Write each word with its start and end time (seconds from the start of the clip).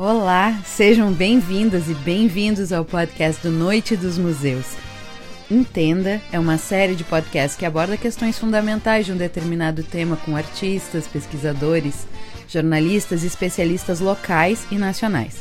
Olá, 0.00 0.62
sejam 0.64 1.12
bem-vindas 1.12 1.88
e 1.88 1.94
bem-vindos 1.94 2.72
ao 2.72 2.84
podcast 2.84 3.42
do 3.42 3.50
Noite 3.50 3.96
dos 3.96 4.16
Museus. 4.16 4.76
Entenda 5.50 6.22
é 6.30 6.38
uma 6.38 6.56
série 6.56 6.94
de 6.94 7.02
podcasts 7.02 7.58
que 7.58 7.66
aborda 7.66 7.96
questões 7.96 8.38
fundamentais 8.38 9.06
de 9.06 9.12
um 9.12 9.16
determinado 9.16 9.82
tema 9.82 10.16
com 10.16 10.36
artistas, 10.36 11.08
pesquisadores, 11.08 12.06
jornalistas 12.46 13.24
e 13.24 13.26
especialistas 13.26 13.98
locais 13.98 14.68
e 14.70 14.78
nacionais. 14.78 15.38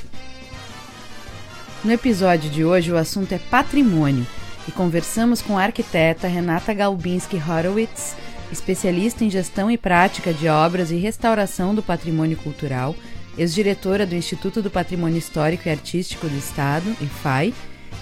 No 1.83 1.91
episódio 1.91 2.49
de 2.49 2.65
hoje, 2.65 2.91
o 2.91 2.97
assunto 2.97 3.33
é 3.33 3.37
patrimônio 3.37 4.25
e 4.67 4.71
conversamos 4.71 5.39
com 5.39 5.55
a 5.55 5.65
arquiteta 5.65 6.27
Renata 6.27 6.73
Galbinski 6.73 7.37
Horowitz, 7.37 8.15
especialista 8.51 9.23
em 9.23 9.29
gestão 9.29 9.69
e 9.69 9.77
prática 9.77 10.33
de 10.33 10.47
obras 10.47 10.89
e 10.89 10.95
restauração 10.95 11.75
do 11.75 11.83
patrimônio 11.83 12.37
cultural 12.37 12.95
ex-diretora 13.37 14.05
do 14.05 14.15
Instituto 14.15 14.61
do 14.61 14.71
Patrimônio 14.71 15.17
Histórico 15.17 15.67
e 15.67 15.71
Artístico 15.71 16.27
do 16.27 16.37
Estado, 16.37 16.95
IFAI, 17.01 17.53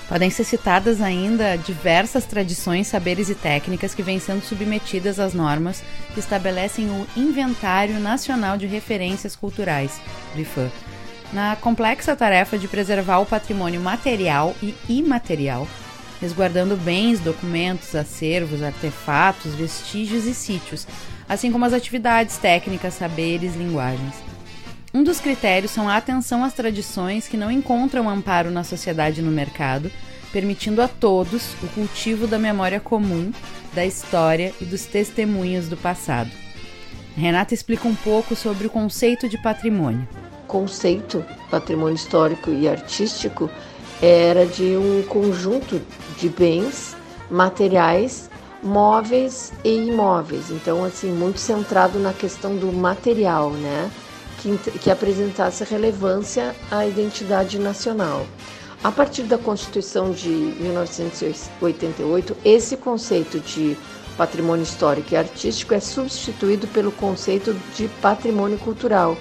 Podem 0.09 0.31
ser 0.31 0.45
citadas 0.45 1.03
ainda 1.03 1.56
diversas 1.56 2.25
tradições, 2.25 2.87
saberes 2.87 3.28
e 3.28 3.34
técnicas 3.34 3.95
que 3.95 4.03
vêm 4.03 4.19
sendo 4.19 4.42
submetidas 4.42 5.20
às 5.20 5.34
normas 5.34 5.83
que 6.15 6.20
estabelecem 6.20 6.89
o 6.89 7.06
Inventário 7.15 8.00
Nacional 8.00 8.56
de 8.56 8.67
Referências 8.67 9.37
Culturais, 9.37 10.00
do 10.34 10.41
IFAM, 10.41 10.70
na 11.31 11.56
complexa 11.56 12.16
tarefa 12.16 12.56
de 12.56 12.66
preservar 12.66 13.19
o 13.19 13.27
patrimônio 13.27 13.83
material 13.83 14.56
e 14.62 14.75
imaterial, 14.88 15.69
resguardando 16.22 16.75
bens, 16.75 17.21
documentos, 17.21 17.94
acervos, 17.94 18.62
artefatos, 18.62 19.54
vestígios 19.54 20.25
e 20.25 20.33
sítios, 20.33 20.87
assim 21.28 21.53
como 21.53 21.66
as 21.66 21.75
atividades 21.75 22.38
técnicas, 22.38 22.94
saberes, 22.94 23.54
linguagens. 23.54 24.15
Um 24.98 25.04
dos 25.04 25.20
critérios 25.20 25.70
são 25.70 25.88
a 25.88 25.97
atenção 25.97 26.42
às 26.42 26.54
tradições 26.54 27.28
que 27.28 27.36
não 27.36 27.53
encontram 27.53 28.10
amparo 28.10 28.50
na 28.50 28.64
sociedade 28.64 29.20
e 29.20 29.25
no 29.25 29.31
mercado, 29.31 29.92
permitindo 30.32 30.82
a 30.82 30.88
todos 30.88 31.54
o 31.62 31.69
cultivo 31.69 32.26
da 32.26 32.36
memória 32.36 32.81
comum, 32.81 33.32
da 33.72 33.86
história 33.86 34.53
e 34.60 34.64
dos 34.64 34.86
testemunhos 34.86 35.69
do 35.69 35.76
passado. 35.76 36.32
Renata 37.16 37.54
explica 37.54 37.86
um 37.86 37.94
pouco 37.94 38.34
sobre 38.34 38.66
o 38.66 38.70
conceito 38.70 39.28
de 39.28 39.41
patrimônio. 39.41 40.09
Conceito 40.48 41.25
patrimônio 41.48 41.94
histórico 41.94 42.50
e 42.50 42.69
artístico 42.69 43.48
era 44.03 44.47
de 44.47 44.76
um 44.76 45.04
conjunto 45.04 45.80
de 46.19 46.28
bens 46.28 46.97
materiais, 47.30 48.28
móveis 48.65 49.53
e 49.62 49.76
imóveis. 49.76 50.50
Então, 50.50 50.84
assim, 50.84 51.12
muito 51.12 51.38
centrado 51.38 52.00
na 52.00 52.12
questão 52.12 52.56
do 52.56 52.72
material, 52.72 53.53
né? 53.53 53.88
Que, 54.38 54.56
que 54.78 54.91
apresentasse 54.91 55.62
relevância 55.65 56.54
à 56.71 56.87
identidade 56.87 57.59
nacional. 57.59 58.25
A 58.82 58.91
partir 58.93 59.25
da 59.25 59.37
Constituição 59.37 60.12
de 60.12 60.28
1988, 60.28 62.37
esse 62.44 62.77
conceito 62.77 63.41
de 63.41 63.77
patrimônio 64.16 64.62
histórico 64.62 65.15
e 65.15 65.16
artístico 65.16 65.75
é 65.75 65.81
substituído 65.81 66.69
pelo 66.69 66.93
conceito 66.93 67.56
de 67.75 67.88
patrimônio 68.00 68.56
cultural. 68.59 69.16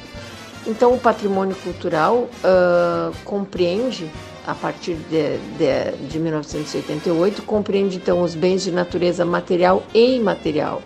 Então, 0.65 0.93
o 0.93 0.99
patrimônio 0.99 1.55
cultural 1.55 2.29
uh, 2.43 3.15
compreende, 3.23 4.11
a 4.45 4.53
partir 4.53 4.95
de, 5.09 5.37
de, 5.57 5.91
de 6.07 6.19
1988, 6.19 7.41
compreende 7.43 7.95
então 7.97 8.21
os 8.21 8.35
bens 8.35 8.63
de 8.63 8.71
natureza 8.71 9.23
material 9.23 9.81
e 9.93 10.17
imaterial, 10.17 10.81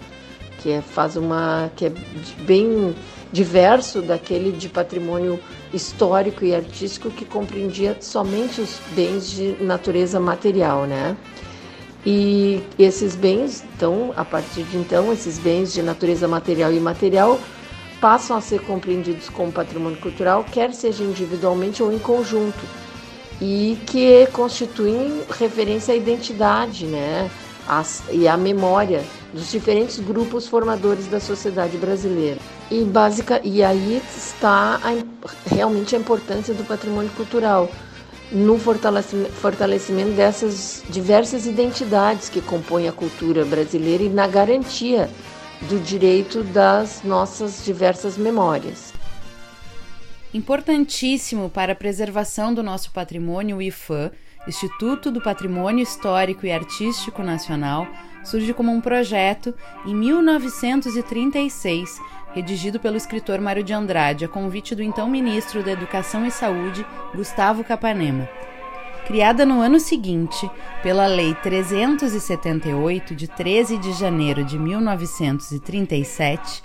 que 0.60 0.70
é, 0.72 0.82
faz 0.82 1.16
uma 1.16 1.72
que 1.76 1.88
é 1.88 1.92
bem 2.42 2.94
diverso 3.32 4.02
daquele 4.02 4.52
de 4.52 4.68
patrimônio 4.68 5.40
histórico 5.74 6.44
e 6.44 6.54
artístico 6.54 7.10
que 7.10 7.24
compreendia 7.24 7.96
somente 8.02 8.60
os 8.60 8.80
bens 8.94 9.30
de 9.30 9.56
natureza 9.62 10.20
material, 10.20 10.86
né? 10.86 11.16
E 12.06 12.62
esses 12.80 13.16
bens, 13.16 13.64
então, 13.76 14.12
a 14.18 14.26
partir 14.26 14.64
de 14.64 14.78
então, 14.78 15.14
esses 15.14 15.38
bens 15.38 15.72
de 15.72 15.82
natureza 15.82 16.28
material 16.28 16.74
e 16.74 16.78
imaterial 16.78 17.40
passam 18.02 18.36
a 18.36 18.42
ser 18.42 18.62
compreendidos 18.62 19.30
como 19.30 19.52
patrimônio 19.52 20.00
cultural, 20.00 20.44
quer 20.44 20.74
seja 20.74 21.04
individualmente 21.04 21.84
ou 21.84 21.94
em 21.94 22.00
conjunto, 22.00 22.66
e 23.40 23.78
que 23.86 24.28
constituem 24.34 25.22
referência 25.30 25.94
à 25.94 25.98
identidade, 25.98 26.86
né? 26.86 27.30
E 28.12 28.28
à 28.28 28.36
memória 28.36 29.04
dos 29.34 29.50
diferentes 29.50 30.00
grupos 30.00 30.48
formadores 30.48 31.08
da 31.08 31.20
sociedade 31.20 31.78
brasileira. 31.78 32.40
E, 32.70 32.84
básica, 32.84 33.42
e 33.44 33.64
aí 33.64 34.02
está 34.16 34.80
a, 34.84 35.54
realmente 35.54 35.96
a 35.96 36.00
importância 36.00 36.54
do 36.54 36.64
patrimônio 36.64 37.12
cultural 37.12 37.70
no 38.32 38.58
fortalecimento, 38.58 40.12
dessas 40.12 40.84
diversas 40.90 41.46
identidades 41.46 42.30
que 42.30 42.42
compõem 42.42 42.88
a 42.88 42.92
cultura 42.94 43.44
brasileira 43.44 44.04
e 44.04 44.10
na 44.10 44.26
garantia 44.26 45.10
do 45.70 45.80
direito 45.80 46.44
das 46.44 47.04
nossas 47.04 47.64
diversas 47.64 48.18
memórias. 48.18 48.94
Importantíssimo 50.34 51.50
para 51.50 51.74
a 51.74 51.76
preservação 51.76 52.54
do 52.54 52.64
nosso 52.64 52.92
patrimônio, 52.92 53.58
o 53.58 53.62
IFAM, 53.62 54.12
Instituto 54.48 55.12
do 55.12 55.22
Patrimônio 55.22 55.84
Histórico 55.84 56.46
e 56.46 56.52
Artístico 56.52 57.22
Nacional, 57.22 57.86
surge 58.24 58.54
como 58.54 58.72
um 58.72 58.80
projeto 58.82 59.54
em 59.86 59.96
1936, 59.96 62.00
redigido 62.34 62.80
pelo 62.80 62.98
escritor 62.98 63.42
Mário 63.42 63.64
de 63.64 63.74
Andrade, 63.74 64.26
a 64.26 64.28
convite 64.28 64.76
do 64.76 64.84
então 64.84 65.10
ministro 65.10 65.64
da 65.64 65.72
Educação 65.72 66.26
e 66.26 66.32
Saúde, 66.32 66.86
Gustavo 67.14 67.64
Capanema. 67.64 68.28
Criada 69.06 69.46
no 69.46 69.62
ano 69.62 69.80
seguinte 69.80 70.50
pela 70.82 71.06
Lei 71.08 71.36
378, 71.36 73.16
de 73.16 73.28
13 73.28 73.78
de 73.78 73.94
janeiro 73.94 74.44
de 74.44 74.58
1937, 74.58 76.64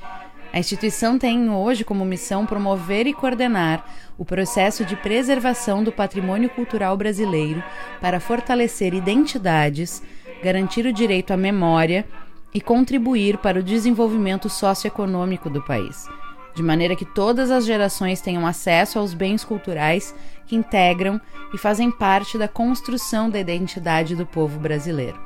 a 0.53 0.59
instituição 0.59 1.19
tem 1.19 1.51
hoje 1.51 1.85
como 1.85 2.05
missão 2.05 2.47
promover 2.47 3.07
e 3.07 3.13
coordenar 3.13 3.85
o 4.17 4.25
processo 4.25 4.87
de 4.87 4.97
preservação 4.97 5.85
do 5.85 5.93
patrimônio 5.93 6.49
cultural 6.49 6.97
brasileiro 6.97 7.63
para 8.01 8.21
fortalecer 8.21 8.95
identidades, 8.95 10.03
garantir 10.43 10.87
o 10.87 10.93
direito 10.93 11.33
à 11.33 11.37
memória 11.37 12.05
e 12.53 12.61
contribuir 12.61 13.39
para 13.39 13.61
o 13.61 13.63
desenvolvimento 13.63 14.49
socioeconômico 14.49 15.51
do 15.51 15.63
país, 15.63 16.09
de 16.55 16.63
maneira 16.63 16.97
que 16.97 17.05
todas 17.05 17.51
as 17.51 17.67
gerações 17.67 18.21
tenham 18.21 18.47
acesso 18.47 18.99
aos 18.99 19.13
bens 19.13 19.45
culturais 19.45 20.15
que 20.47 20.57
integram 20.57 21.21
e 21.53 21.59
fazem 21.59 21.91
parte 21.91 22.39
da 22.39 22.49
construção 22.49 23.29
da 23.29 23.39
identidade 23.39 24.15
do 24.15 24.25
povo 24.25 24.59
brasileiro. 24.59 25.19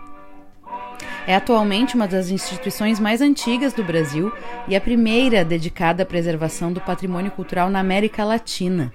É 1.26 1.36
atualmente 1.36 1.94
uma 1.94 2.08
das 2.08 2.30
instituições 2.30 2.98
mais 2.98 3.20
antigas 3.20 3.72
do 3.72 3.84
Brasil 3.84 4.32
e 4.66 4.74
a 4.74 4.80
primeira 4.80 5.44
dedicada 5.44 6.02
à 6.02 6.06
preservação 6.06 6.72
do 6.72 6.80
patrimônio 6.80 7.30
cultural 7.30 7.70
na 7.70 7.78
América 7.78 8.24
Latina. 8.24 8.92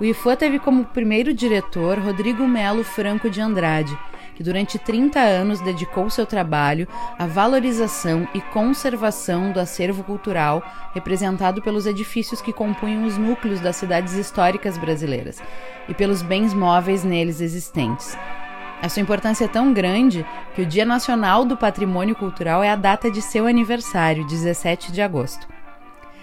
O 0.00 0.04
IFAM 0.04 0.36
teve 0.36 0.58
como 0.58 0.84
primeiro 0.84 1.32
diretor 1.32 1.98
Rodrigo 1.98 2.46
Melo 2.46 2.82
Franco 2.82 3.30
de 3.30 3.40
Andrade, 3.40 3.96
que 4.34 4.42
durante 4.42 4.78
30 4.78 5.18
anos 5.18 5.60
dedicou 5.60 6.10
seu 6.10 6.26
trabalho 6.26 6.88
à 7.18 7.26
valorização 7.26 8.26
e 8.34 8.40
conservação 8.40 9.52
do 9.52 9.60
acervo 9.60 10.02
cultural 10.02 10.62
representado 10.92 11.62
pelos 11.62 11.86
edifícios 11.86 12.40
que 12.40 12.52
compunham 12.52 13.04
os 13.04 13.16
núcleos 13.16 13.60
das 13.60 13.76
cidades 13.76 14.14
históricas 14.14 14.76
brasileiras 14.76 15.42
e 15.88 15.94
pelos 15.94 16.22
bens 16.22 16.52
móveis 16.52 17.04
neles 17.04 17.40
existentes, 17.40 18.16
a 18.84 18.88
sua 18.90 19.00
importância 19.00 19.46
é 19.46 19.48
tão 19.48 19.72
grande 19.72 20.26
que 20.54 20.60
o 20.60 20.66
Dia 20.66 20.84
Nacional 20.84 21.46
do 21.46 21.56
Patrimônio 21.56 22.14
Cultural 22.14 22.62
é 22.62 22.70
a 22.70 22.76
data 22.76 23.10
de 23.10 23.22
seu 23.22 23.46
aniversário, 23.46 24.26
17 24.26 24.92
de 24.92 25.00
agosto. 25.00 25.48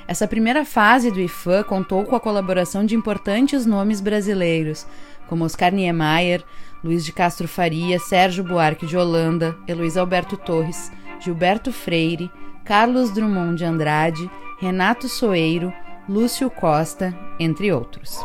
Essa 0.08 0.28
primeira 0.28 0.64
fase 0.64 1.10
do 1.10 1.20
IFAM 1.20 1.64
contou 1.64 2.04
com 2.06 2.16
a 2.16 2.20
colaboração 2.20 2.86
de 2.86 2.96
importantes 2.96 3.66
nomes 3.66 4.00
brasileiros, 4.00 4.86
como 5.32 5.46
Oscar 5.46 5.72
Niemeyer, 5.72 6.44
Luiz 6.84 7.06
de 7.06 7.14
Castro 7.14 7.48
Faria, 7.48 7.98
Sérgio 8.00 8.44
Buarque 8.44 8.86
de 8.86 8.98
Holanda, 8.98 9.56
Heloísa 9.66 10.02
Alberto 10.02 10.36
Torres, 10.36 10.92
Gilberto 11.22 11.72
Freire, 11.72 12.30
Carlos 12.66 13.12
Drummond 13.12 13.56
de 13.56 13.64
Andrade, 13.64 14.30
Renato 14.60 15.08
Soeiro, 15.08 15.72
Lúcio 16.10 16.50
Costa, 16.50 17.18
entre 17.40 17.72
outros. 17.72 18.20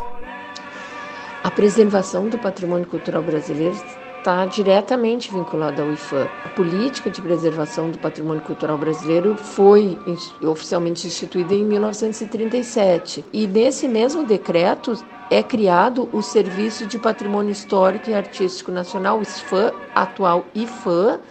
A 1.41 1.49
preservação 1.49 2.27
do 2.27 2.37
patrimônio 2.37 2.85
cultural 2.85 3.23
brasileiro 3.23 3.81
está 4.27 4.45
diretamente 4.45 5.31
vinculada 5.31 5.81
ao 5.81 5.89
IFAM. 5.89 6.27
A 6.43 6.49
política 6.49 7.09
de 7.09 7.21
preservação 7.21 7.89
do 7.89 7.97
patrimônio 7.97 8.41
cultural 8.41 8.77
brasileiro 8.77 9.37
foi 9.37 9.97
oficialmente 10.43 11.07
instituída 11.07 11.53
em 11.53 11.63
1937 11.63 13.23
e 13.31 13.47
nesse 13.47 13.87
mesmo 13.87 14.25
decreto 14.25 15.01
é 15.31 15.41
criado 15.41 16.09
o 16.11 16.21
Serviço 16.21 16.85
de 16.85 16.99
Patrimônio 16.99 17.51
Histórico 17.51 18.09
e 18.09 18.13
Artístico 18.13 18.69
Nacional, 18.69 19.17
o 19.17 19.23
SFAM, 19.23 19.71
atual 19.95 20.43
IFAM, 20.53 21.21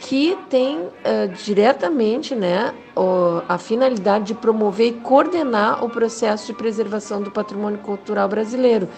que 0.00 0.36
tem 0.50 0.78
uh, 0.78 0.92
diretamente 1.44 2.34
né, 2.34 2.74
o, 2.96 3.40
a 3.48 3.56
finalidade 3.56 4.24
de 4.24 4.34
promover 4.34 4.88
e 4.88 4.92
coordenar 4.94 5.84
o 5.84 5.88
processo 5.88 6.48
de 6.48 6.54
preservação 6.54 7.22
do 7.22 7.30
patrimônio 7.30 7.78
cultural 7.78 8.28
brasileiro. 8.28 8.88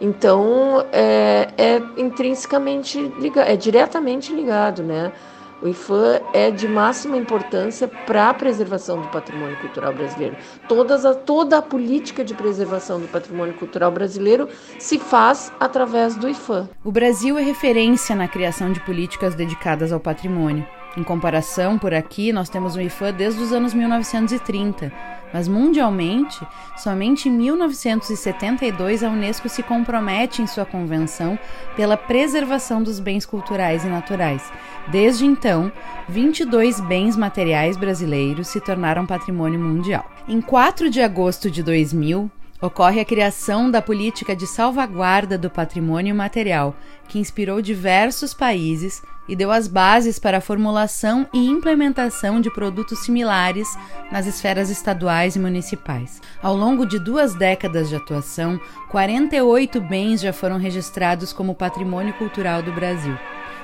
Então, 0.00 0.84
é, 0.92 1.48
é 1.56 1.82
intrinsecamente 1.96 3.00
ligado, 3.18 3.48
é 3.48 3.56
diretamente 3.56 4.32
ligado, 4.32 4.82
né? 4.82 5.12
O 5.60 5.66
IFAM 5.66 6.20
é 6.32 6.52
de 6.52 6.68
máxima 6.68 7.16
importância 7.16 7.88
para 7.88 8.30
a 8.30 8.34
preservação 8.34 9.00
do 9.00 9.08
patrimônio 9.08 9.56
cultural 9.56 9.92
brasileiro. 9.92 10.36
Todas 10.68 11.04
a, 11.04 11.14
toda 11.14 11.58
a 11.58 11.62
política 11.62 12.24
de 12.24 12.32
preservação 12.32 13.00
do 13.00 13.08
patrimônio 13.08 13.54
cultural 13.54 13.90
brasileiro 13.90 14.48
se 14.78 15.00
faz 15.00 15.52
através 15.58 16.14
do 16.14 16.28
IFAM. 16.28 16.68
O 16.84 16.92
Brasil 16.92 17.36
é 17.36 17.42
referência 17.42 18.14
na 18.14 18.28
criação 18.28 18.70
de 18.72 18.78
políticas 18.80 19.34
dedicadas 19.34 19.92
ao 19.92 19.98
patrimônio. 19.98 20.64
Em 20.98 21.04
comparação, 21.04 21.78
por 21.78 21.94
aqui, 21.94 22.32
nós 22.32 22.48
temos 22.48 22.74
o 22.74 22.80
IFAM 22.80 23.12
desde 23.12 23.40
os 23.40 23.52
anos 23.52 23.72
1930, 23.72 24.92
mas 25.32 25.46
mundialmente, 25.46 26.44
somente 26.76 27.28
em 27.28 27.32
1972 27.32 29.04
a 29.04 29.08
Unesco 29.08 29.48
se 29.48 29.62
compromete 29.62 30.42
em 30.42 30.48
sua 30.48 30.64
convenção 30.64 31.38
pela 31.76 31.96
preservação 31.96 32.82
dos 32.82 32.98
bens 32.98 33.24
culturais 33.24 33.84
e 33.84 33.86
naturais. 33.86 34.42
Desde 34.88 35.24
então, 35.24 35.70
22 36.08 36.80
bens 36.80 37.16
materiais 37.16 37.76
brasileiros 37.76 38.48
se 38.48 38.60
tornaram 38.60 39.06
patrimônio 39.06 39.60
mundial. 39.60 40.04
Em 40.26 40.40
4 40.40 40.90
de 40.90 41.00
agosto 41.00 41.48
de 41.48 41.62
2000, 41.62 42.28
ocorre 42.60 43.00
a 43.00 43.04
criação 43.04 43.70
da 43.70 43.80
política 43.80 44.34
de 44.34 44.46
salvaguarda 44.46 45.38
do 45.38 45.48
patrimônio 45.48 46.14
material, 46.14 46.74
que 47.08 47.18
inspirou 47.18 47.62
diversos 47.62 48.34
países 48.34 49.02
e 49.28 49.36
deu 49.36 49.52
as 49.52 49.68
bases 49.68 50.18
para 50.18 50.38
a 50.38 50.40
formulação 50.40 51.26
e 51.32 51.46
implementação 51.46 52.40
de 52.40 52.50
produtos 52.50 53.00
similares 53.00 53.68
nas 54.10 54.26
esferas 54.26 54.70
estaduais 54.70 55.36
e 55.36 55.38
municipais. 55.38 56.20
Ao 56.42 56.56
longo 56.56 56.86
de 56.86 56.98
duas 56.98 57.34
décadas 57.34 57.88
de 57.88 57.96
atuação, 57.96 58.58
48 58.90 59.80
bens 59.82 60.20
já 60.20 60.32
foram 60.32 60.58
registrados 60.58 61.32
como 61.32 61.54
patrimônio 61.54 62.14
cultural 62.14 62.62
do 62.62 62.72
Brasil, 62.72 63.16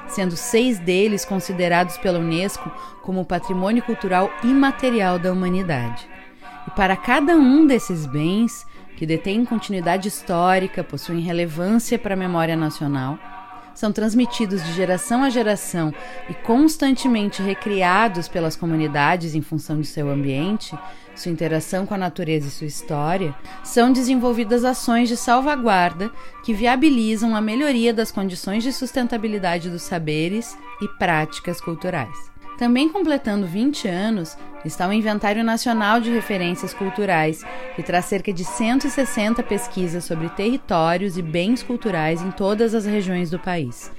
sendo 0.06 0.36
seis 0.36 0.78
deles 0.78 1.24
considerados 1.24 1.96
pela 1.96 2.18
Unesco 2.18 2.70
como 3.02 3.24
patrimônio 3.24 3.82
cultural 3.82 4.30
imaterial 4.44 5.18
da 5.18 5.32
humanidade. 5.32 6.06
E 6.66 6.70
para 6.70 6.96
cada 6.96 7.36
um 7.36 7.66
desses 7.66 8.06
bens, 8.06 8.66
que 8.96 9.06
detêm 9.06 9.44
continuidade 9.44 10.08
histórica, 10.08 10.84
possuem 10.84 11.20
relevância 11.20 11.98
para 11.98 12.14
a 12.14 12.16
memória 12.16 12.56
nacional, 12.56 13.18
são 13.74 13.92
transmitidos 13.92 14.64
de 14.64 14.72
geração 14.72 15.24
a 15.24 15.30
geração 15.30 15.92
e 16.30 16.34
constantemente 16.34 17.42
recriados 17.42 18.28
pelas 18.28 18.56
comunidades 18.56 19.34
em 19.34 19.42
função 19.42 19.80
de 19.80 19.86
seu 19.86 20.08
ambiente, 20.08 20.78
sua 21.14 21.32
interação 21.32 21.84
com 21.84 21.94
a 21.94 21.98
natureza 21.98 22.48
e 22.48 22.50
sua 22.50 22.66
história, 22.66 23.34
são 23.62 23.92
desenvolvidas 23.92 24.64
ações 24.64 25.08
de 25.08 25.16
salvaguarda 25.16 26.10
que 26.44 26.54
viabilizam 26.54 27.34
a 27.34 27.40
melhoria 27.40 27.92
das 27.92 28.10
condições 28.10 28.62
de 28.62 28.72
sustentabilidade 28.72 29.70
dos 29.70 29.82
saberes 29.82 30.56
e 30.80 30.88
práticas 30.98 31.60
culturais. 31.60 32.33
Também 32.58 32.88
completando 32.88 33.46
20 33.46 33.88
anos 33.88 34.36
está 34.64 34.88
o 34.88 34.92
Inventário 34.92 35.42
Nacional 35.42 36.00
de 36.00 36.10
Referências 36.10 36.72
Culturais, 36.72 37.44
que 37.74 37.82
traz 37.82 38.04
cerca 38.04 38.32
de 38.32 38.44
160 38.44 39.42
pesquisas 39.42 40.04
sobre 40.04 40.28
territórios 40.30 41.18
e 41.18 41.22
bens 41.22 41.62
culturais 41.62 42.22
em 42.22 42.30
todas 42.30 42.74
as 42.74 42.86
regiões 42.86 43.28
do 43.28 43.40
país. 43.40 43.90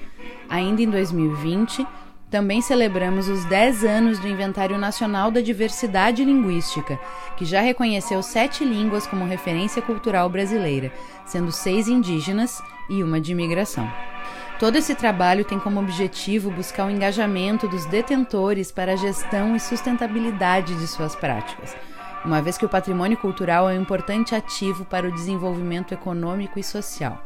Ainda 0.49 0.81
em 0.81 0.89
2020, 0.89 1.85
também 2.31 2.61
celebramos 2.61 3.27
os 3.27 3.43
10 3.45 3.83
anos 3.83 4.19
do 4.19 4.27
Inventário 4.27 4.77
Nacional 4.77 5.29
da 5.29 5.41
Diversidade 5.41 6.23
Linguística, 6.23 6.97
que 7.37 7.45
já 7.45 7.61
reconheceu 7.61 8.23
sete 8.23 8.63
línguas 8.63 9.05
como 9.05 9.25
referência 9.25 9.81
cultural 9.81 10.29
brasileira, 10.29 10.91
sendo 11.25 11.51
seis 11.51 11.87
indígenas 11.87 12.61
e 12.89 13.03
uma 13.03 13.19
de 13.19 13.33
imigração. 13.33 14.14
Todo 14.59 14.75
esse 14.77 14.93
trabalho 14.95 15.43
tem 15.43 15.59
como 15.59 15.81
objetivo 15.81 16.49
buscar 16.49 16.87
o 16.87 16.89
engajamento 16.89 17.67
dos 17.67 17.85
detentores 17.85 18.71
para 18.71 18.93
a 18.93 18.95
gestão 18.95 19.53
e 19.53 19.59
sustentabilidade 19.59 20.73
de 20.75 20.87
suas 20.87 21.13
práticas, 21.13 21.75
uma 22.23 22.41
vez 22.41 22.57
que 22.57 22.65
o 22.65 22.69
patrimônio 22.69 23.17
cultural 23.17 23.69
é 23.69 23.77
um 23.77 23.81
importante 23.81 24.33
ativo 24.33 24.85
para 24.85 25.09
o 25.09 25.11
desenvolvimento 25.11 25.93
econômico 25.93 26.57
e 26.57 26.63
social. 26.63 27.21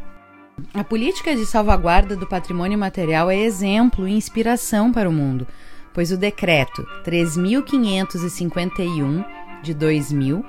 A 0.74 0.84
política 0.84 1.36
de 1.36 1.46
salvaguarda 1.46 2.16
do 2.16 2.26
patrimônio 2.26 2.80
material 2.80 3.30
é 3.30 3.38
exemplo 3.38 4.08
e 4.08 4.12
inspiração 4.12 4.92
para 4.92 5.08
o 5.08 5.14
mundo, 5.14 5.46
pois 5.94 6.12
o 6.12 6.18
decreto 6.18 6.84
3551 7.04 9.24
de 9.62 9.76
2000 9.76 10.44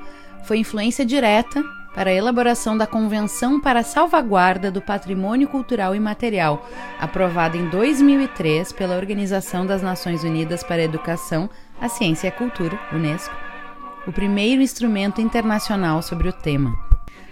foi 0.45 0.57
influência 0.57 1.05
direta 1.05 1.63
para 1.95 2.11
a 2.11 2.15
elaboração 2.15 2.77
da 2.77 2.87
Convenção 2.87 3.61
para 3.61 3.81
a 3.81 3.85
Salvaguarda 3.85 4.71
do 4.71 4.81
Patrimônio 4.81 5.49
Cultural 5.49 5.95
e 5.95 6.01
Material, 6.01 6.67
aprovada 6.99 7.57
em 7.57 7.69
2003 7.69 8.73
pela 8.73 8.97
Organização 8.97 9.67
das 9.67 9.83
Nações 9.83 10.23
Unidas 10.23 10.63
para 10.63 10.77
a 10.77 10.85
Educação, 10.85 11.51
a 11.81 11.89
Ciência 11.89 12.29
e 12.29 12.31
a 12.31 12.33
Cultura, 12.33 12.79
UNESCO, 12.93 13.35
o 14.07 14.13
primeiro 14.13 14.63
instrumento 14.63 15.21
internacional 15.21 16.03
sobre 16.03 16.29
o 16.29 16.33
tema. 16.33 16.73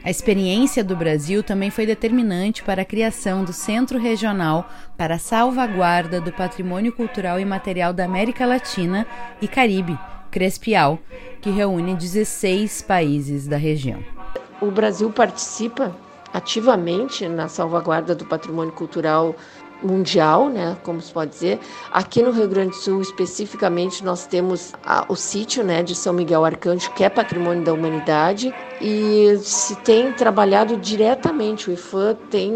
A 0.04 0.10
experiência 0.10 0.82
do 0.84 0.96
Brasil 0.96 1.42
também 1.42 1.70
foi 1.70 1.84
determinante 1.84 2.62
para 2.62 2.82
a 2.82 2.84
criação 2.84 3.44
do 3.44 3.52
Centro 3.52 3.98
Regional 3.98 4.68
para 4.96 5.16
a 5.16 5.18
Salvaguarda 5.18 6.20
do 6.20 6.32
Patrimônio 6.32 6.92
Cultural 6.92 7.38
e 7.38 7.44
Material 7.44 7.92
da 7.92 8.04
América 8.04 8.46
Latina 8.46 9.06
e 9.42 9.48
Caribe, 9.48 9.98
CRESPIAL, 10.30 10.98
que 11.40 11.50
reúne 11.50 11.94
16 11.94 12.82
países 12.82 13.46
da 13.46 13.56
região 13.56 14.17
o 14.60 14.70
Brasil 14.70 15.10
participa 15.10 15.94
ativamente 16.32 17.28
na 17.28 17.48
salvaguarda 17.48 18.14
do 18.14 18.24
patrimônio 18.24 18.72
cultural 18.72 19.34
mundial, 19.82 20.48
né, 20.48 20.76
como 20.82 21.00
se 21.00 21.12
pode 21.12 21.30
dizer. 21.30 21.60
Aqui 21.92 22.22
no 22.22 22.32
Rio 22.32 22.48
Grande 22.48 22.70
do 22.70 22.76
Sul, 22.76 23.00
especificamente, 23.00 24.04
nós 24.04 24.26
temos 24.26 24.72
a, 24.84 25.06
o 25.08 25.14
sítio, 25.14 25.62
né, 25.62 25.82
de 25.82 25.94
São 25.94 26.12
Miguel 26.12 26.44
Arcanjo, 26.44 26.90
que 26.92 27.04
é 27.04 27.08
patrimônio 27.08 27.62
da 27.64 27.72
humanidade, 27.72 28.52
e 28.80 29.38
se 29.40 29.76
tem 29.76 30.12
trabalhado 30.12 30.76
diretamente. 30.76 31.70
O 31.70 31.72
IFAM 31.72 32.16
tem, 32.30 32.52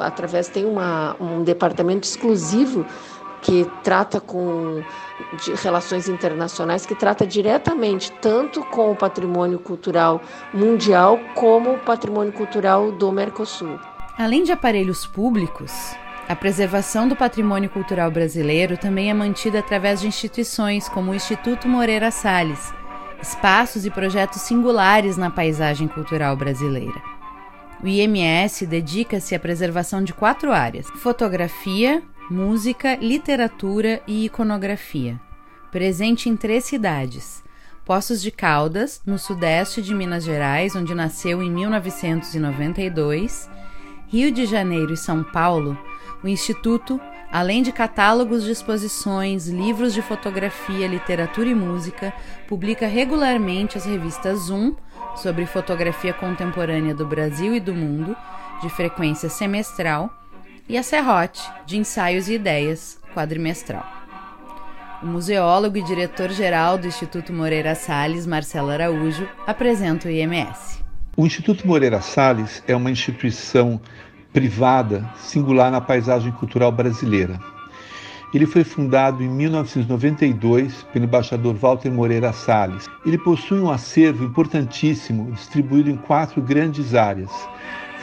através 0.00 0.48
tem 0.48 0.64
uma, 0.64 1.16
um 1.20 1.42
departamento 1.42 2.08
exclusivo 2.08 2.86
que 3.44 3.70
trata 3.82 4.20
com 4.20 4.82
relações 5.62 6.08
internacionais, 6.08 6.86
que 6.86 6.94
trata 6.94 7.26
diretamente 7.26 8.10
tanto 8.20 8.64
com 8.64 8.90
o 8.90 8.96
patrimônio 8.96 9.58
cultural 9.58 10.22
mundial 10.52 11.20
como 11.34 11.74
o 11.74 11.78
patrimônio 11.78 12.32
cultural 12.32 12.90
do 12.90 13.12
Mercosul. 13.12 13.78
Além 14.16 14.44
de 14.44 14.50
aparelhos 14.50 15.06
públicos, 15.06 15.94
A 16.26 16.34
preservação 16.34 17.06
do 17.06 17.14
patrimônio 17.14 17.68
cultural 17.68 18.10
brasileiro 18.10 18.78
também 18.78 19.10
é 19.10 19.14
mantida 19.14 19.58
através 19.58 20.00
de 20.00 20.06
instituições 20.06 20.88
como 20.88 21.10
o 21.10 21.14
Instituto 21.14 21.68
Moreira 21.68 22.10
Salles, 22.10 22.72
espaços 23.20 23.84
e 23.84 23.90
projetos 23.90 24.40
singulares 24.40 25.18
na 25.18 25.28
paisagem 25.28 25.86
cultural 25.86 26.34
brasileira. 26.34 27.02
O 27.82 27.86
IMS 27.86 28.64
dedica-se 28.64 29.34
à 29.34 29.38
preservação 29.38 30.02
de 30.02 30.14
quatro 30.14 30.50
áreas: 30.50 30.86
fotografia, 30.96 32.02
música, 32.30 32.96
literatura 32.96 34.02
e 34.06 34.24
iconografia. 34.24 35.20
Presente 35.70 36.28
em 36.28 36.36
três 36.36 36.64
cidades: 36.64 37.42
Poços 37.84 38.22
de 38.22 38.30
Caldas, 38.30 39.02
no 39.04 39.18
sudeste 39.18 39.82
de 39.82 39.94
Minas 39.94 40.24
Gerais, 40.24 40.74
onde 40.74 40.94
nasceu 40.94 41.42
em 41.42 41.50
1992, 41.50 43.50
Rio 44.08 44.32
de 44.32 44.46
Janeiro 44.46 44.94
e 44.94 44.96
São 44.96 45.22
Paulo, 45.22 45.76
o 46.22 46.28
Instituto, 46.28 46.98
além 47.30 47.62
de 47.62 47.72
catálogos 47.72 48.44
de 48.44 48.52
exposições, 48.52 49.48
livros 49.48 49.92
de 49.92 50.00
fotografia, 50.00 50.86
literatura 50.86 51.48
e 51.48 51.54
música, 51.54 52.14
publica 52.48 52.86
regularmente 52.86 53.76
as 53.76 53.84
revistas 53.84 54.42
Zoom 54.42 54.74
sobre 55.16 55.44
fotografia 55.44 56.14
contemporânea 56.14 56.94
do 56.94 57.04
Brasil 57.04 57.54
e 57.54 57.60
do 57.60 57.74
mundo, 57.74 58.16
de 58.62 58.70
frequência 58.70 59.28
semestral, 59.28 60.23
e 60.68 60.78
a 60.78 60.82
Serrote, 60.82 61.42
de 61.66 61.76
ensaios 61.76 62.28
e 62.28 62.34
ideias, 62.34 62.98
quadrimestral. 63.14 63.84
O 65.02 65.06
museólogo 65.06 65.76
e 65.76 65.82
diretor-geral 65.82 66.78
do 66.78 66.86
Instituto 66.86 67.32
Moreira 67.32 67.74
Salles, 67.74 68.26
Marcelo 68.26 68.70
Araújo, 68.70 69.28
apresenta 69.46 70.08
o 70.08 70.10
IMS. 70.10 70.82
O 71.16 71.26
Instituto 71.26 71.66
Moreira 71.66 72.00
Salles 72.00 72.62
é 72.66 72.74
uma 72.74 72.90
instituição 72.90 73.78
privada 74.32 75.08
singular 75.16 75.70
na 75.70 75.80
paisagem 75.80 76.32
cultural 76.32 76.72
brasileira. 76.72 77.38
Ele 78.32 78.46
foi 78.46 78.64
fundado 78.64 79.22
em 79.22 79.28
1992 79.28 80.82
pelo 80.92 81.04
embaixador 81.04 81.54
Walter 81.54 81.92
Moreira 81.92 82.32
Salles. 82.32 82.88
Ele 83.06 83.18
possui 83.18 83.60
um 83.60 83.70
acervo 83.70 84.24
importantíssimo 84.24 85.30
distribuído 85.30 85.88
em 85.88 85.96
quatro 85.96 86.42
grandes 86.42 86.94
áreas: 86.96 87.30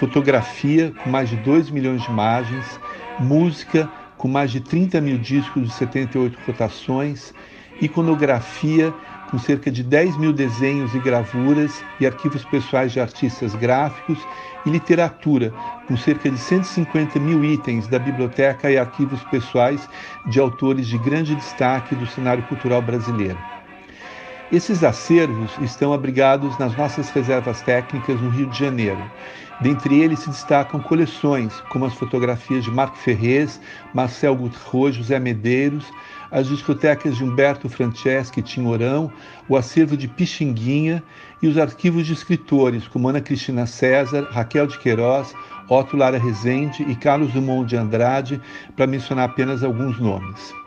fotografia, 0.02 0.92
com 1.04 1.12
mais 1.12 1.30
de 1.30 1.36
2 1.36 1.70
milhões 1.70 2.02
de 2.02 2.10
imagens, 2.10 2.80
música, 3.20 3.88
com 4.18 4.28
mais 4.28 4.50
de 4.50 4.60
30 4.60 5.00
mil 5.00 5.20
discos 5.20 5.62
de 5.62 5.72
78 5.76 6.40
rotações, 6.48 7.32
iconografia, 7.80 8.92
com 9.30 9.38
cerca 9.38 9.70
de 9.70 9.84
10 9.84 10.18
mil 10.18 10.34
desenhos 10.34 10.96
e 10.96 11.00
gravuras 11.00 11.86
e 12.00 12.08
arquivos 12.08 12.44
pessoais 12.46 12.92
de 12.92 13.00
artistas 13.00 13.54
gráficos, 13.54 14.18
e 14.66 14.72
literatura, 14.72 15.54
com 15.88 15.96
cerca 15.96 16.32
de 16.32 16.38
150 16.38 17.20
mil 17.20 17.46
itens 17.46 17.88
da 17.88 18.00
biblioteca 18.00 18.72
e 18.72 18.80
arquivos 18.80 19.24
pessoais 19.26 19.88
de 20.26 20.40
autores 20.40 20.88
de 20.88 20.98
grande 20.98 21.36
destaque 21.36 21.96
do 21.96 22.08
cenário 22.08 22.44
cultural 22.44 22.82
brasileiro. 22.82 23.51
Esses 24.52 24.84
acervos 24.84 25.50
estão 25.62 25.94
abrigados 25.94 26.58
nas 26.60 26.76
nossas 26.76 27.10
reservas 27.10 27.62
técnicas 27.62 28.20
no 28.20 28.30
Rio 28.30 28.48
de 28.48 28.60
Janeiro. 28.60 29.02
Dentre 29.62 30.02
eles 30.02 30.20
se 30.20 30.30
destacam 30.30 30.82
coleções 30.82 31.54
como 31.70 31.86
as 31.86 31.94
fotografias 31.94 32.66
de 32.66 32.70
Marco 32.70 32.98
Ferrez, 32.98 33.62
Marcel 33.94 34.36
Gutro, 34.36 34.92
José 34.92 35.20
Medeiros, 35.20 35.86
as 36.30 36.48
discotecas 36.48 37.16
de 37.16 37.24
Humberto 37.24 37.70
Franceschi 37.70 38.42
Tinhorão, 38.42 39.10
o 39.48 39.56
acervo 39.56 39.96
de 39.96 40.10
Pixinguinha 40.10 41.02
e 41.42 41.48
os 41.48 41.58
arquivos 41.58 42.06
de 42.06 42.12
escritores 42.12 42.86
como 42.90 43.08
Ana 43.08 43.22
Cristina 43.22 43.66
César, 43.66 44.28
Raquel 44.32 44.68
de 44.68 44.78
Queiroz, 44.80 45.34
Otto 45.70 45.96
Lara 45.96 46.18
Rezende 46.18 46.84
e 46.84 46.94
Carlos 46.94 47.32
Dumont 47.32 47.66
de 47.70 47.78
Andrade, 47.78 48.42
para 48.76 48.86
mencionar 48.86 49.30
apenas 49.30 49.64
alguns 49.64 49.98
nomes. 49.98 50.61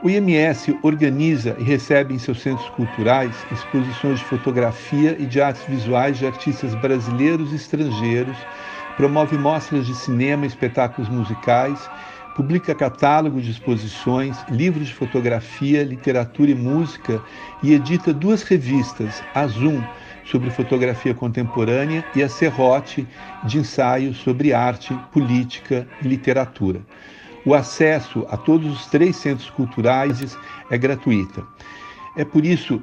O 0.00 0.08
IMS 0.08 0.78
organiza 0.80 1.56
e 1.58 1.64
recebe 1.64 2.14
em 2.14 2.18
seus 2.18 2.40
centros 2.40 2.68
culturais 2.68 3.44
exposições 3.50 4.20
de 4.20 4.24
fotografia 4.24 5.16
e 5.18 5.26
de 5.26 5.40
artes 5.40 5.64
visuais 5.64 6.16
de 6.16 6.24
artistas 6.24 6.72
brasileiros 6.72 7.50
e 7.50 7.56
estrangeiros, 7.56 8.46
promove 8.94 9.36
mostras 9.36 9.84
de 9.86 9.96
cinema 9.96 10.44
e 10.44 10.46
espetáculos 10.48 11.08
musicais, 11.08 11.90
publica 12.32 12.76
catálogo 12.76 13.42
de 13.42 13.50
exposições, 13.50 14.44
livros 14.48 14.86
de 14.86 14.94
fotografia, 14.94 15.82
literatura 15.82 16.52
e 16.52 16.54
música 16.54 17.20
e 17.60 17.72
edita 17.72 18.14
duas 18.14 18.44
revistas, 18.44 19.24
a 19.34 19.48
Zoom, 19.48 19.84
sobre 20.22 20.48
fotografia 20.48 21.12
contemporânea, 21.12 22.06
e 22.14 22.22
a 22.22 22.28
Serrote, 22.28 23.08
de 23.42 23.58
ensaio 23.58 24.14
sobre 24.14 24.52
arte, 24.52 24.94
política 25.10 25.88
e 26.00 26.06
literatura. 26.06 26.86
O 27.44 27.54
acesso 27.54 28.26
a 28.28 28.36
todos 28.36 28.70
os 28.70 28.86
três 28.86 29.16
centros 29.16 29.50
culturais 29.50 30.36
é 30.70 30.78
gratuito. 30.78 31.46
É 32.16 32.24
por 32.24 32.44
isso, 32.44 32.82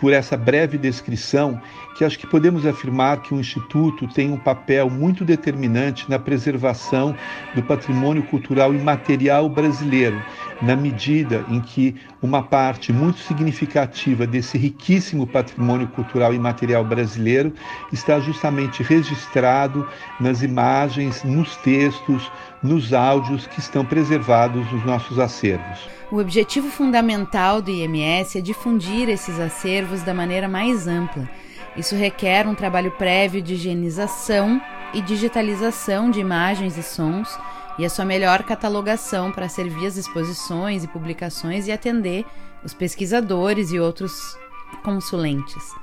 por 0.00 0.12
essa 0.12 0.36
breve 0.36 0.78
descrição, 0.78 1.60
que 1.96 2.04
acho 2.04 2.18
que 2.18 2.26
podemos 2.26 2.64
afirmar 2.64 3.20
que 3.20 3.34
o 3.34 3.40
Instituto 3.40 4.08
tem 4.08 4.32
um 4.32 4.38
papel 4.38 4.88
muito 4.88 5.24
determinante 5.24 6.08
na 6.08 6.18
preservação 6.18 7.14
do 7.54 7.62
patrimônio 7.62 8.22
cultural 8.22 8.74
imaterial 8.74 9.48
brasileiro, 9.48 10.20
na 10.62 10.74
medida 10.74 11.44
em 11.48 11.60
que 11.60 11.94
uma 12.22 12.42
parte 12.42 12.92
muito 12.92 13.18
significativa 13.20 14.26
desse 14.26 14.58
riquíssimo 14.58 15.26
patrimônio 15.26 15.88
cultural 15.88 16.34
imaterial 16.34 16.84
brasileiro 16.84 17.52
está 17.92 18.20
justamente 18.20 18.82
registrado 18.82 19.88
nas 20.18 20.42
imagens, 20.42 21.24
nos 21.24 21.56
textos, 21.56 22.30
nos 22.62 22.92
áudios 22.92 23.46
que 23.46 23.58
estão 23.58 23.84
preservados 23.84 24.70
nos 24.70 24.84
nossos 24.84 25.18
acervos. 25.18 25.88
O 26.10 26.18
objetivo 26.18 26.68
fundamental 26.68 27.62
do 27.62 27.70
IMS 27.70 28.36
é 28.36 28.40
difundir 28.40 29.08
esses 29.08 29.38
acervos 29.38 30.02
da 30.02 30.12
maneira 30.12 30.48
mais 30.48 30.86
ampla. 30.86 31.28
Isso 31.76 31.94
requer 31.94 32.46
um 32.46 32.54
trabalho 32.54 32.90
prévio 32.92 33.40
de 33.40 33.54
higienização 33.54 34.60
e 34.92 35.00
digitalização 35.00 36.10
de 36.10 36.18
imagens 36.18 36.76
e 36.76 36.82
sons 36.82 37.38
e 37.80 37.84
a 37.86 37.88
sua 37.88 38.04
melhor 38.04 38.42
catalogação 38.42 39.32
para 39.32 39.48
servir 39.48 39.86
as 39.86 39.96
exposições 39.96 40.84
e 40.84 40.88
publicações 40.88 41.66
e 41.66 41.72
atender 41.72 42.26
os 42.62 42.74
pesquisadores 42.74 43.72
e 43.72 43.80
outros 43.80 44.36
consulentes. 44.84 45.74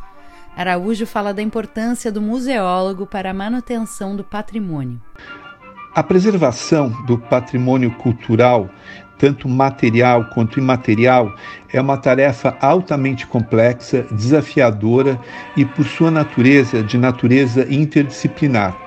Araújo 0.56 1.08
fala 1.08 1.34
da 1.34 1.42
importância 1.42 2.12
do 2.12 2.22
museólogo 2.22 3.08
para 3.08 3.32
a 3.32 3.34
manutenção 3.34 4.16
do 4.16 4.24
patrimônio. 4.24 5.02
A 5.96 6.04
preservação 6.04 6.90
do 7.08 7.18
patrimônio 7.18 7.90
cultural, 7.96 8.70
tanto 9.18 9.50
material 9.50 10.26
quanto 10.26 10.60
imaterial, 10.60 11.34
é 11.74 11.82
uma 11.82 11.98
tarefa 11.98 12.56
altamente 12.62 13.26
complexa, 13.26 14.04
desafiadora 14.12 15.20
e, 15.56 15.66
por 15.66 15.84
sua 15.84 16.12
natureza, 16.12 16.84
de 16.84 16.96
natureza 16.96 17.66
interdisciplinar. 17.74 18.87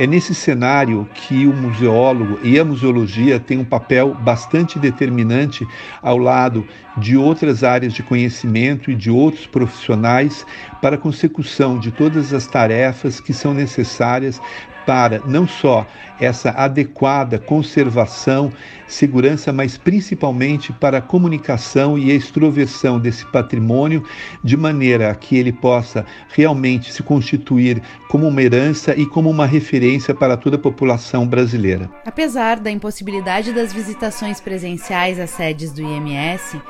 É 0.00 0.06
nesse 0.06 0.34
cenário 0.34 1.06
que 1.12 1.46
o 1.46 1.52
museólogo 1.52 2.38
e 2.42 2.58
a 2.58 2.64
museologia 2.64 3.38
têm 3.38 3.58
um 3.58 3.64
papel 3.66 4.14
bastante 4.14 4.78
determinante 4.78 5.68
ao 6.00 6.16
lado 6.16 6.66
de 6.96 7.18
outras 7.18 7.62
áreas 7.62 7.92
de 7.92 8.02
conhecimento 8.02 8.90
e 8.90 8.94
de 8.94 9.10
outros 9.10 9.46
profissionais 9.46 10.46
para 10.80 10.94
a 10.96 10.98
consecução 10.98 11.78
de 11.78 11.92
todas 11.92 12.32
as 12.32 12.46
tarefas 12.46 13.20
que 13.20 13.34
são 13.34 13.52
necessárias 13.52 14.40
para 14.86 15.20
não 15.26 15.46
só 15.46 15.86
essa 16.20 16.50
adequada 16.50 17.38
conservação, 17.38 18.52
segurança, 18.86 19.52
mas 19.52 19.78
principalmente 19.78 20.72
para 20.72 20.98
a 20.98 21.02
comunicação 21.02 21.98
e 21.98 22.10
a 22.10 22.14
extroversão 22.14 22.98
desse 22.98 23.24
patrimônio, 23.26 24.04
de 24.42 24.56
maneira 24.56 25.14
que 25.14 25.36
ele 25.36 25.52
possa 25.52 26.04
realmente 26.28 26.92
se 26.92 27.02
constituir 27.02 27.82
como 28.08 28.26
uma 28.28 28.42
herança 28.42 28.94
e 28.96 29.06
como 29.06 29.30
uma 29.30 29.46
referência 29.46 30.14
para 30.14 30.36
toda 30.36 30.56
a 30.56 30.58
população 30.58 31.26
brasileira. 31.26 31.90
Apesar 32.04 32.58
da 32.58 32.70
impossibilidade 32.70 33.52
das 33.52 33.72
visitações 33.72 34.40
presenciais 34.40 35.18
às 35.18 35.30
sedes 35.30 35.72
do 35.72 35.80
IMS, 35.80 36.60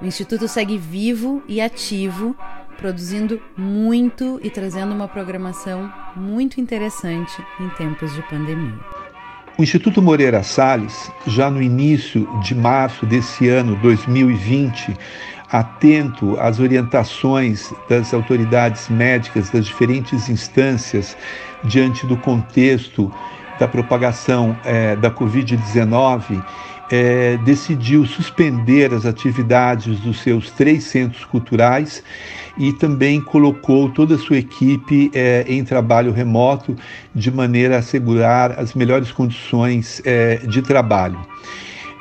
o 0.00 0.06
Instituto 0.06 0.46
segue 0.46 0.76
vivo 0.76 1.42
e 1.48 1.60
ativo 1.60 2.36
produzindo 2.76 3.40
muito 3.56 4.40
e 4.42 4.50
trazendo 4.50 4.94
uma 4.94 5.08
programação 5.08 5.92
muito 6.14 6.60
interessante 6.60 7.32
em 7.60 7.68
tempos 7.70 8.14
de 8.14 8.22
pandemia. 8.22 8.78
O 9.58 9.62
Instituto 9.62 10.02
Moreira 10.02 10.42
Salles, 10.42 11.10
já 11.26 11.50
no 11.50 11.62
início 11.62 12.28
de 12.42 12.54
março 12.54 13.06
desse 13.06 13.48
ano 13.48 13.74
2020, 13.76 14.94
atento 15.50 16.38
às 16.38 16.60
orientações 16.60 17.72
das 17.88 18.12
autoridades 18.12 18.88
médicas 18.88 19.48
das 19.50 19.64
diferentes 19.64 20.28
instâncias 20.28 21.16
diante 21.64 22.06
do 22.06 22.16
contexto 22.16 23.10
da 23.58 23.66
propagação 23.66 24.56
é, 24.64 24.94
da 24.96 25.10
Covid-19, 25.10 26.44
é, 26.90 27.36
decidiu 27.38 28.06
suspender 28.06 28.92
as 28.92 29.04
atividades 29.04 29.98
dos 30.00 30.20
seus 30.20 30.50
três 30.50 30.84
centros 30.84 31.24
culturais 31.24 32.02
e 32.58 32.72
também 32.72 33.20
colocou 33.20 33.90
toda 33.90 34.14
a 34.14 34.18
sua 34.18 34.38
equipe 34.38 35.10
é, 35.14 35.44
em 35.48 35.64
trabalho 35.64 36.12
remoto, 36.12 36.76
de 37.14 37.30
maneira 37.30 37.76
a 37.76 37.78
assegurar 37.78 38.58
as 38.58 38.74
melhores 38.74 39.12
condições 39.12 40.00
é, 40.04 40.36
de 40.36 40.62
trabalho. 40.62 41.18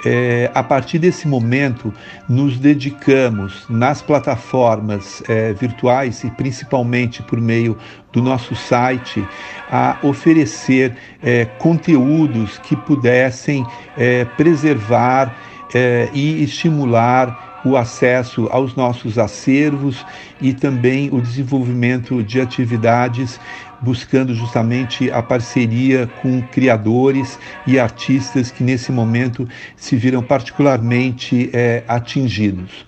É, 0.06 0.52
a 0.54 0.62
partir 0.62 1.00
desse 1.00 1.28
momento, 1.28 1.92
nos 2.30 2.60
dedicamos 2.60 3.66
nas 3.68 4.04
plataformas 4.04 5.24
é, 5.28 5.52
virtuais 5.54 6.24
e 6.24 6.30
principalmente 6.30 7.24
por 7.24 7.42
meio 7.42 7.76
do 8.14 8.22
nosso 8.22 8.56
site 8.56 9.28
a 9.72 9.98
oferecer 10.04 10.96
é, 11.24 11.46
conteúdos 11.46 12.60
que 12.60 12.76
pudessem 12.76 13.66
é, 13.98 14.26
preservar 14.26 15.36
é, 15.74 16.08
e 16.14 16.44
estimular 16.44 17.62
o 17.66 17.76
acesso 17.76 18.48
aos 18.52 18.76
nossos 18.76 19.18
acervos 19.18 20.06
e 20.40 20.54
também 20.54 21.10
o 21.12 21.20
desenvolvimento 21.20 22.22
de 22.22 22.40
atividades 22.40 23.40
buscando 23.82 24.34
justamente 24.34 25.12
a 25.12 25.22
parceria 25.22 26.08
com 26.22 26.42
criadores 26.42 27.38
e 27.68 27.80
artistas 27.80 28.52
que 28.52 28.64
nesse 28.64 28.92
momento 28.92 29.48
se 29.76 29.96
viram 29.96 30.22
particularmente 30.22 31.50
é, 31.54 31.84
atingidos. 31.88 32.86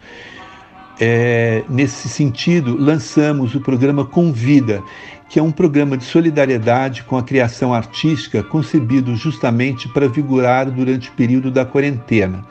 É, 0.99 1.63
nesse 1.69 2.09
sentido, 2.09 2.75
lançamos 2.75 3.53
o 3.53 3.61
programa 3.61 4.03
Convida, 4.03 4.81
que 5.29 5.37
é 5.39 5.43
um 5.43 5.51
programa 5.51 5.95
de 5.95 6.03
solidariedade 6.03 7.03
com 7.03 7.17
a 7.17 7.23
criação 7.23 7.73
artística 7.73 8.41
concebido 8.41 9.15
justamente 9.15 9.87
para 9.89 10.07
vigorar 10.07 10.71
durante 10.71 11.09
o 11.09 11.13
período 11.13 11.51
da 11.51 11.65
quarentena. 11.65 12.43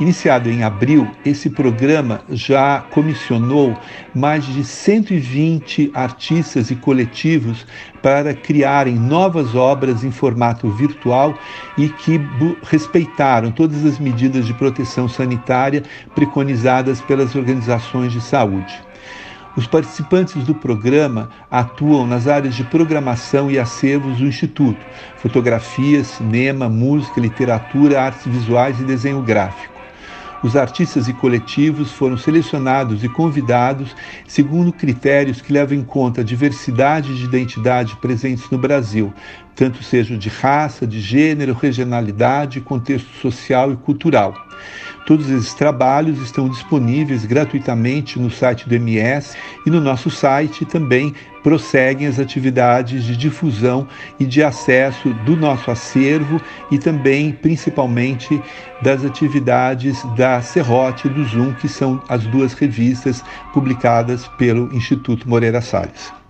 Iniciado 0.00 0.50
em 0.50 0.64
abril, 0.64 1.06
esse 1.24 1.50
programa 1.50 2.22
já 2.30 2.80
comissionou 2.90 3.76
mais 4.14 4.44
de 4.44 4.64
120 4.64 5.90
artistas 5.94 6.70
e 6.70 6.76
coletivos 6.76 7.66
para 8.02 8.34
criarem 8.34 8.96
novas 8.96 9.54
obras 9.54 10.02
em 10.02 10.10
formato 10.10 10.70
virtual 10.70 11.38
e 11.76 11.88
que 11.88 12.20
respeitaram 12.62 13.52
todas 13.52 13.84
as 13.84 13.98
medidas 13.98 14.46
de 14.46 14.54
proteção 14.54 15.08
sanitária 15.08 15.82
preconizadas 16.14 17.00
pelas 17.02 17.34
organizações 17.34 18.12
de 18.12 18.20
saúde. 18.20 18.74
Os 19.54 19.66
participantes 19.66 20.42
do 20.44 20.54
programa 20.54 21.28
atuam 21.50 22.06
nas 22.06 22.26
áreas 22.26 22.54
de 22.54 22.64
programação 22.64 23.50
e 23.50 23.58
acervos 23.58 24.16
do 24.16 24.26
Instituto: 24.26 24.80
fotografia, 25.18 26.02
cinema, 26.02 26.70
música, 26.70 27.20
literatura, 27.20 28.00
artes 28.00 28.26
visuais 28.26 28.80
e 28.80 28.84
desenho 28.84 29.20
gráfico. 29.20 29.71
Os 30.42 30.56
artistas 30.56 31.06
e 31.06 31.12
coletivos 31.12 31.92
foram 31.92 32.16
selecionados 32.16 33.04
e 33.04 33.08
convidados 33.08 33.94
segundo 34.26 34.72
critérios 34.72 35.40
que 35.40 35.52
levam 35.52 35.78
em 35.78 35.84
conta 35.84 36.20
a 36.20 36.24
diversidade 36.24 37.16
de 37.16 37.24
identidade 37.24 37.94
presentes 37.96 38.50
no 38.50 38.58
Brasil, 38.58 39.14
tanto 39.54 39.84
seja 39.84 40.18
de 40.18 40.28
raça, 40.28 40.84
de 40.84 41.00
gênero, 41.00 41.54
regionalidade, 41.54 42.60
contexto 42.60 43.12
social 43.20 43.72
e 43.72 43.76
cultural. 43.76 44.34
Todos 45.04 45.28
esses 45.28 45.52
trabalhos 45.54 46.20
estão 46.20 46.48
disponíveis 46.48 47.24
gratuitamente 47.24 48.20
no 48.20 48.30
site 48.30 48.68
do 48.68 48.74
MS 48.74 49.36
e 49.66 49.70
no 49.70 49.80
nosso 49.80 50.10
site 50.10 50.64
também 50.64 51.12
prosseguem 51.42 52.06
as 52.06 52.20
atividades 52.20 53.04
de 53.04 53.16
difusão 53.16 53.86
e 54.20 54.24
de 54.24 54.44
acesso 54.44 55.12
do 55.24 55.36
nosso 55.36 55.70
acervo 55.72 56.40
e 56.70 56.78
também, 56.78 57.32
principalmente, 57.32 58.40
das 58.80 59.04
atividades 59.04 60.02
da 60.16 60.40
Serrote 60.40 61.08
e 61.08 61.10
do 61.10 61.24
Zoom, 61.24 61.52
que 61.54 61.68
são 61.68 62.00
as 62.08 62.24
duas 62.26 62.52
revistas 62.52 63.24
publicadas 63.52 64.28
pelo 64.38 64.72
Instituto 64.72 65.28
Moreira 65.28 65.60
Salles. 65.60 66.21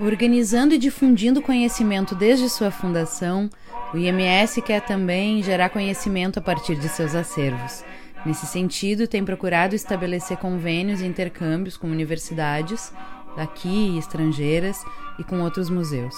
Organizando 0.00 0.74
e 0.74 0.78
difundindo 0.78 1.42
conhecimento 1.42 2.14
desde 2.14 2.48
sua 2.48 2.70
fundação, 2.70 3.50
o 3.92 3.98
IMS 3.98 4.62
quer 4.62 4.80
também 4.80 5.42
gerar 5.42 5.68
conhecimento 5.68 6.38
a 6.38 6.42
partir 6.42 6.76
de 6.76 6.88
seus 6.88 7.14
acervos. 7.14 7.84
Nesse 8.24 8.46
sentido, 8.46 9.06
tem 9.06 9.22
procurado 9.22 9.74
estabelecer 9.74 10.38
convênios 10.38 11.02
e 11.02 11.06
intercâmbios 11.06 11.76
com 11.76 11.86
universidades, 11.86 12.90
daqui 13.36 13.68
e 13.68 13.98
estrangeiras, 13.98 14.82
e 15.18 15.24
com 15.24 15.42
outros 15.42 15.68
museus. 15.68 16.16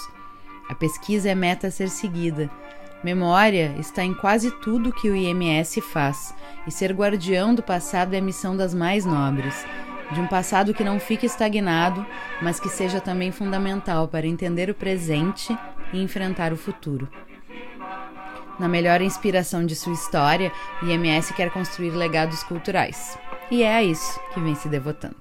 A 0.69 0.75
pesquisa 0.75 1.29
é 1.29 1.35
meta 1.35 1.67
a 1.67 1.71
ser 1.71 1.89
seguida. 1.89 2.49
Memória 3.03 3.75
está 3.77 4.01
em 4.01 4.13
quase 4.13 4.49
tudo 4.61 4.93
que 4.93 5.09
o 5.09 5.15
IMS 5.15 5.81
faz, 5.81 6.33
e 6.65 6.71
ser 6.71 6.93
guardião 6.93 7.53
do 7.53 7.61
passado 7.61 8.13
é 8.13 8.19
a 8.19 8.21
missão 8.21 8.55
das 8.55 8.73
mais 8.73 9.03
nobres. 9.03 9.65
De 10.13 10.21
um 10.21 10.27
passado 10.27 10.73
que 10.73 10.83
não 10.83 10.99
fique 10.99 11.25
estagnado, 11.25 12.05
mas 12.41 12.59
que 12.59 12.69
seja 12.69 13.01
também 13.01 13.31
fundamental 13.31 14.07
para 14.07 14.27
entender 14.27 14.69
o 14.69 14.75
presente 14.75 15.57
e 15.91 16.01
enfrentar 16.01 16.53
o 16.53 16.57
futuro. 16.57 17.07
Na 18.59 18.67
melhor 18.67 19.01
inspiração 19.01 19.65
de 19.65 19.75
sua 19.75 19.93
história, 19.93 20.51
IMS 20.83 21.33
quer 21.33 21.49
construir 21.49 21.91
legados 21.91 22.43
culturais. 22.43 23.17
E 23.49 23.63
é 23.63 23.75
a 23.75 23.83
isso 23.83 24.19
que 24.33 24.39
vem 24.39 24.53
se 24.53 24.69
devotando. 24.69 25.15